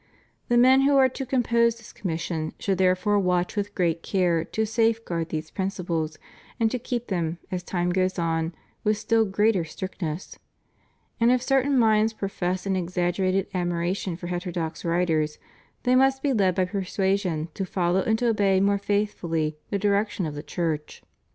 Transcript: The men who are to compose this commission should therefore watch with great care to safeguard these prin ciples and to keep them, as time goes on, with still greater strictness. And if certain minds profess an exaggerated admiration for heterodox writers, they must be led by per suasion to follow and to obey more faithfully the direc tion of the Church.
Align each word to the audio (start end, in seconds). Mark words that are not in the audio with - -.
The 0.47 0.57
men 0.57 0.81
who 0.81 0.97
are 0.97 1.09
to 1.09 1.27
compose 1.27 1.75
this 1.75 1.93
commission 1.93 2.53
should 2.57 2.79
therefore 2.79 3.19
watch 3.19 3.55
with 3.55 3.75
great 3.75 4.01
care 4.01 4.43
to 4.45 4.65
safeguard 4.65 5.29
these 5.29 5.51
prin 5.51 5.67
ciples 5.67 6.17
and 6.59 6.71
to 6.71 6.79
keep 6.79 7.05
them, 7.09 7.37
as 7.51 7.61
time 7.61 7.91
goes 7.91 8.17
on, 8.17 8.55
with 8.83 8.97
still 8.97 9.25
greater 9.25 9.63
strictness. 9.63 10.39
And 11.19 11.31
if 11.31 11.43
certain 11.43 11.77
minds 11.77 12.13
profess 12.13 12.65
an 12.65 12.75
exaggerated 12.75 13.45
admiration 13.53 14.15
for 14.17 14.25
heterodox 14.25 14.83
writers, 14.83 15.37
they 15.83 15.93
must 15.95 16.23
be 16.23 16.33
led 16.33 16.55
by 16.55 16.65
per 16.65 16.81
suasion 16.81 17.53
to 17.53 17.63
follow 17.63 18.01
and 18.01 18.17
to 18.17 18.29
obey 18.29 18.59
more 18.59 18.79
faithfully 18.79 19.55
the 19.69 19.77
direc 19.77 20.09
tion 20.09 20.25
of 20.25 20.33
the 20.33 20.41
Church. 20.41 21.03